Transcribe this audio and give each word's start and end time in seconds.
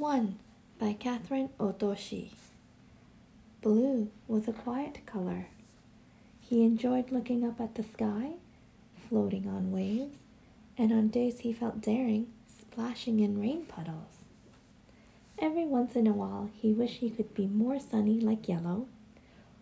1 0.00 0.38
by 0.78 0.96
Kathryn 0.98 1.50
Otoshi. 1.60 2.30
Blue 3.60 4.08
was 4.26 4.48
a 4.48 4.52
quiet 4.54 5.04
color. 5.04 5.48
He 6.40 6.64
enjoyed 6.64 7.12
looking 7.12 7.46
up 7.46 7.60
at 7.60 7.74
the 7.74 7.82
sky, 7.82 8.30
floating 8.96 9.46
on 9.46 9.70
waves, 9.70 10.16
and 10.78 10.90
on 10.90 11.08
days 11.08 11.40
he 11.40 11.52
felt 11.52 11.82
daring, 11.82 12.28
splashing 12.48 13.20
in 13.20 13.38
rain 13.38 13.66
puddles. 13.66 14.24
Every 15.38 15.66
once 15.66 15.94
in 15.94 16.06
a 16.06 16.14
while 16.14 16.48
he 16.56 16.72
wished 16.72 17.00
he 17.00 17.10
could 17.10 17.34
be 17.34 17.46
more 17.46 17.78
sunny 17.78 18.18
like 18.20 18.48
yellow, 18.48 18.86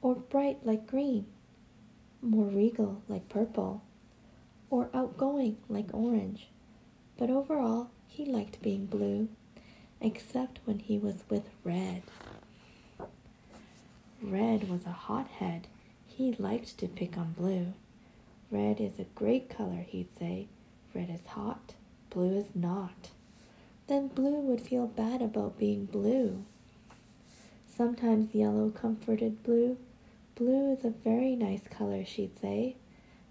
or 0.00 0.14
bright 0.14 0.64
like 0.64 0.86
green, 0.86 1.26
more 2.22 2.46
regal 2.46 3.02
like 3.06 3.28
purple, 3.28 3.82
or 4.70 4.88
outgoing 4.94 5.58
like 5.68 5.92
orange. 5.92 6.48
But 7.18 7.28
overall, 7.28 7.90
he 8.08 8.24
liked 8.24 8.62
being 8.62 8.86
blue 8.86 9.28
except 10.02 10.58
when 10.64 10.80
he 10.80 10.98
was 10.98 11.22
with 11.30 11.44
Red. 11.64 12.02
Red 14.20 14.68
was 14.68 14.84
a 14.84 14.92
hothead. 14.92 15.68
He 16.06 16.34
liked 16.38 16.76
to 16.78 16.88
pick 16.88 17.16
on 17.16 17.32
Blue. 17.32 17.72
Red 18.50 18.80
is 18.80 18.98
a 18.98 19.04
great 19.14 19.48
color, 19.48 19.86
he'd 19.88 20.14
say. 20.18 20.48
Red 20.94 21.08
is 21.08 21.26
hot, 21.26 21.72
blue 22.10 22.36
is 22.36 22.54
not. 22.54 23.10
Then 23.86 24.08
Blue 24.08 24.40
would 24.40 24.60
feel 24.60 24.86
bad 24.86 25.22
about 25.22 25.58
being 25.58 25.86
blue. 25.86 26.44
Sometimes 27.66 28.34
Yellow 28.34 28.70
comforted 28.70 29.42
Blue. 29.42 29.78
Blue 30.34 30.72
is 30.72 30.84
a 30.84 30.90
very 30.90 31.34
nice 31.34 31.66
color, 31.68 32.04
she'd 32.04 32.38
say. 32.38 32.76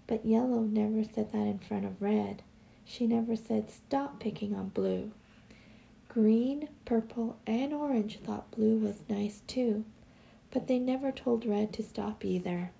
But 0.06 0.26
Yellow 0.26 0.62
never 0.62 1.04
said 1.04 1.32
that 1.32 1.46
in 1.46 1.58
front 1.58 1.84
of 1.84 2.02
Red. 2.02 2.42
She 2.84 3.06
never 3.06 3.36
said, 3.36 3.70
Stop 3.70 4.18
picking 4.18 4.54
on 4.54 4.68
Blue. 4.70 5.12
Green, 6.12 6.68
purple, 6.84 7.38
and 7.46 7.72
orange 7.72 8.18
thought 8.18 8.50
blue 8.50 8.76
was 8.76 9.02
nice 9.08 9.40
too, 9.46 9.82
but 10.50 10.66
they 10.66 10.78
never 10.78 11.10
told 11.10 11.46
red 11.46 11.72
to 11.72 11.82
stop 11.82 12.22
either. 12.22 12.70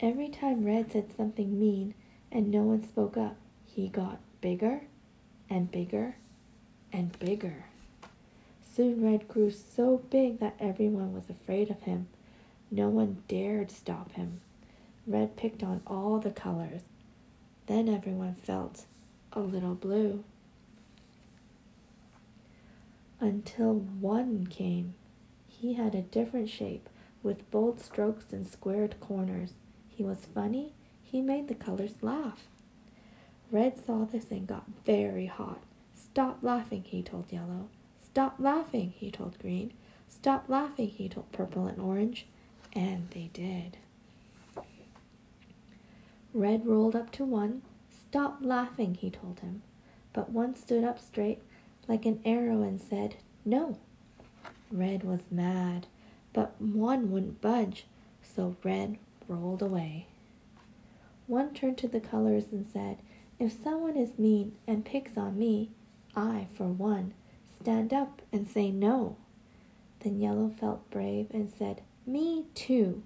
Every 0.00 0.30
time 0.30 0.64
Red 0.64 0.90
said 0.90 1.14
something 1.14 1.60
mean 1.60 1.92
and 2.32 2.50
no 2.50 2.62
one 2.62 2.82
spoke 2.82 3.18
up, 3.18 3.36
he 3.66 3.88
got 3.88 4.18
bigger 4.40 4.84
and 5.50 5.70
bigger 5.70 6.16
and 6.90 7.18
bigger. 7.18 7.66
Soon 8.74 9.02
Red 9.04 9.28
grew 9.28 9.50
so 9.50 9.98
big 10.08 10.38
that 10.40 10.56
everyone 10.58 11.12
was 11.12 11.28
afraid 11.28 11.70
of 11.70 11.82
him. 11.82 12.08
No 12.70 12.88
one 12.88 13.22
dared 13.28 13.70
stop 13.70 14.12
him. 14.12 14.40
Red 15.06 15.36
picked 15.36 15.62
on 15.62 15.82
all 15.86 16.18
the 16.18 16.30
colors. 16.30 16.82
Then 17.66 17.86
everyone 17.86 18.34
felt 18.34 18.86
a 19.36 19.40
little 19.40 19.74
blue. 19.74 20.24
Until 23.20 23.74
one 23.74 24.46
came. 24.46 24.94
He 25.46 25.74
had 25.74 25.94
a 25.94 26.02
different 26.02 26.48
shape, 26.48 26.88
with 27.22 27.50
bold 27.50 27.80
strokes 27.80 28.32
and 28.32 28.46
squared 28.46 28.98
corners. 29.00 29.52
He 29.88 30.02
was 30.02 30.26
funny. 30.34 30.72
He 31.02 31.20
made 31.20 31.48
the 31.48 31.54
colors 31.54 32.02
laugh. 32.02 32.46
Red 33.52 33.78
saw 33.84 34.04
this 34.04 34.30
and 34.30 34.46
got 34.46 34.64
very 34.84 35.26
hot. 35.26 35.60
Stop 35.94 36.38
laughing, 36.42 36.84
he 36.84 37.02
told 37.02 37.32
Yellow. 37.32 37.68
Stop 38.04 38.36
laughing, 38.38 38.92
he 38.96 39.10
told 39.10 39.38
Green. 39.38 39.72
Stop 40.08 40.48
laughing, 40.48 40.88
he 40.88 41.08
told 41.08 41.30
Purple 41.32 41.66
and 41.66 41.80
Orange. 41.80 42.26
And 42.72 43.08
they 43.10 43.30
did. 43.32 43.78
Red 46.34 46.66
rolled 46.66 46.96
up 46.96 47.10
to 47.12 47.24
one, 47.24 47.62
Stop 48.16 48.38
laughing, 48.40 48.94
he 48.94 49.10
told 49.10 49.40
him. 49.40 49.60
But 50.14 50.30
one 50.30 50.56
stood 50.56 50.84
up 50.84 50.98
straight 50.98 51.42
like 51.86 52.06
an 52.06 52.22
arrow 52.24 52.62
and 52.62 52.80
said, 52.80 53.16
No. 53.44 53.76
Red 54.70 55.04
was 55.04 55.30
mad, 55.30 55.86
but 56.32 56.58
one 56.58 57.10
wouldn't 57.10 57.42
budge, 57.42 57.84
so 58.22 58.56
Red 58.64 58.96
rolled 59.28 59.60
away. 59.60 60.06
One 61.26 61.52
turned 61.52 61.76
to 61.76 61.88
the 61.88 62.00
colors 62.00 62.44
and 62.52 62.66
said, 62.66 63.00
If 63.38 63.52
someone 63.62 63.98
is 63.98 64.18
mean 64.18 64.56
and 64.66 64.82
picks 64.82 65.18
on 65.18 65.38
me, 65.38 65.72
I, 66.16 66.46
for 66.54 66.68
one, 66.68 67.12
stand 67.60 67.92
up 67.92 68.22
and 68.32 68.48
say 68.48 68.70
no. 68.70 69.18
Then 70.00 70.22
Yellow 70.22 70.54
felt 70.58 70.88
brave 70.88 71.26
and 71.34 71.52
said, 71.52 71.82
Me 72.06 72.46
too. 72.54 73.02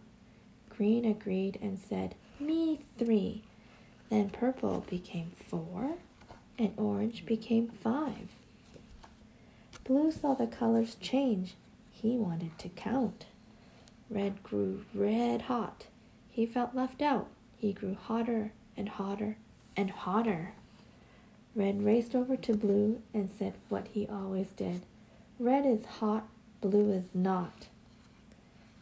Green 0.68 1.04
agreed 1.04 1.58
and 1.60 1.80
said, 1.80 2.14
Me 2.38 2.82
three. 2.96 3.42
Then 4.10 4.30
purple 4.30 4.84
became 4.90 5.32
four, 5.48 5.94
and 6.58 6.72
orange 6.76 7.24
became 7.24 7.68
five. 7.68 8.28
Blue 9.84 10.10
saw 10.10 10.34
the 10.34 10.46
colors 10.46 10.96
change. 11.00 11.54
He 11.90 12.16
wanted 12.16 12.58
to 12.58 12.68
count. 12.68 13.26
Red 14.10 14.42
grew 14.42 14.84
red 14.92 15.42
hot. 15.42 15.86
He 16.30 16.44
felt 16.44 16.74
left 16.74 17.00
out. 17.00 17.28
He 17.56 17.72
grew 17.72 17.94
hotter 17.94 18.52
and 18.76 18.88
hotter 18.88 19.36
and 19.76 19.90
hotter. 19.90 20.54
Red 21.54 21.84
raced 21.84 22.14
over 22.14 22.36
to 22.36 22.54
Blue 22.54 23.00
and 23.14 23.30
said 23.30 23.54
what 23.68 23.88
he 23.88 24.06
always 24.06 24.48
did. 24.56 24.82
Red 25.38 25.66
is 25.66 25.84
hot, 25.84 26.28
blue 26.60 26.92
is 26.92 27.06
not. 27.14 27.68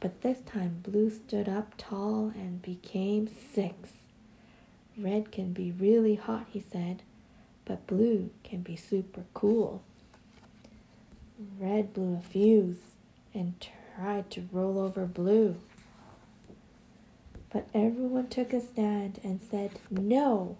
But 0.01 0.23
this 0.23 0.41
time 0.41 0.81
Blue 0.83 1.11
stood 1.11 1.49
up 1.49 1.75
tall 1.77 2.33
and 2.35 2.63
became 2.63 3.29
six. 3.29 3.91
Red 4.99 5.31
can 5.31 5.53
be 5.53 5.71
really 5.71 6.17
hot, 6.17 6.47
he 6.51 6.61
said, 6.61 7.03
but 7.65 7.87
blue 7.87 8.31
can 8.43 8.63
be 8.63 8.75
super 8.75 9.25
cool. 9.33 9.83
Red 11.59 11.95
blew 11.95 12.17
a 12.17 12.21
fuse 12.21 12.81
and 13.33 13.55
tried 13.95 14.29
to 14.33 14.49
roll 14.51 14.79
over 14.79 15.07
blue. 15.07 15.57
But 17.51 17.69
everyone 17.73 18.27
took 18.27 18.53
a 18.53 18.61
stand 18.61 19.21
and 19.23 19.41
said 19.49 19.79
no. 19.91 20.57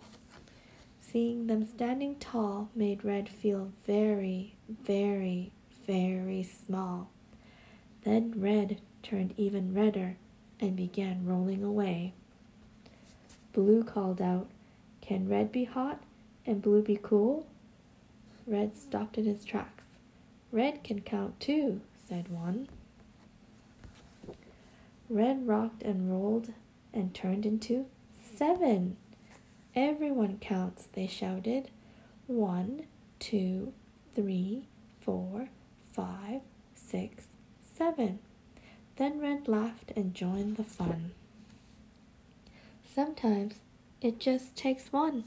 Seeing 1.01 1.47
them 1.47 1.67
standing 1.67 2.17
tall 2.17 2.71
made 2.75 3.05
Red 3.05 3.29
feel 3.29 3.73
very, 3.87 4.55
very, 4.69 5.53
very 5.87 6.43
small. 6.43 7.11
Then 8.05 8.35
Red 8.37 8.81
turned 9.03 9.35
even 9.37 9.75
redder 9.75 10.17
and 10.61 10.77
began 10.77 11.27
rolling 11.27 11.65
away. 11.65 12.13
Blue 13.59 13.83
called 13.83 14.23
out, 14.23 14.47
Can 15.01 15.29
red 15.29 15.51
be 15.51 15.65
hot 15.65 16.01
and 16.47 16.63
blue 16.63 16.81
be 16.81 16.97
cool? 17.03 17.45
Red 18.47 18.77
stopped 18.77 19.19
in 19.19 19.25
his 19.25 19.45
tracks. 19.45 19.83
Red 20.53 20.85
can 20.85 21.01
count 21.01 21.41
too, 21.41 21.81
said 22.09 22.29
one. 22.29 22.69
Red 25.11 25.45
rocked 25.49 25.83
and 25.83 26.09
rolled 26.09 26.53
and 26.95 27.13
turned 27.13 27.45
into 27.45 27.87
seven. 28.37 28.97
Everyone 29.75 30.39
counts, 30.39 30.87
they 30.93 31.09
shouted. 31.09 31.69
One, 32.29 32.87
two, 33.19 33.73
three, 34.15 34.69
four, 35.01 35.49
five, 35.91 36.43
six, 36.77 37.25
seven. 37.77 38.21
Then 38.95 39.19
Red 39.19 39.49
laughed 39.49 39.91
and 39.97 40.15
joined 40.15 40.59
the 40.59 40.63
fun. 40.63 41.11
Sometimes 42.99 43.61
it 44.01 44.19
just 44.19 44.57
takes 44.57 44.93
one. 44.93 45.23